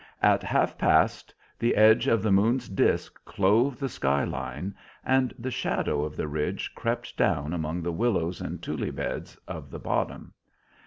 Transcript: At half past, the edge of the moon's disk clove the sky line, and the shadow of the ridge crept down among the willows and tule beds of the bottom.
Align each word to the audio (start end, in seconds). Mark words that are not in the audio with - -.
At 0.23 0.41
half 0.41 0.79
past, 0.79 1.31
the 1.59 1.75
edge 1.75 2.07
of 2.07 2.23
the 2.23 2.31
moon's 2.31 2.67
disk 2.69 3.23
clove 3.23 3.77
the 3.77 3.87
sky 3.87 4.23
line, 4.23 4.73
and 5.05 5.31
the 5.37 5.51
shadow 5.51 6.03
of 6.03 6.17
the 6.17 6.27
ridge 6.27 6.73
crept 6.73 7.15
down 7.15 7.53
among 7.53 7.83
the 7.83 7.91
willows 7.91 8.41
and 8.41 8.63
tule 8.63 8.91
beds 8.91 9.37
of 9.47 9.69
the 9.69 9.77
bottom. 9.77 10.33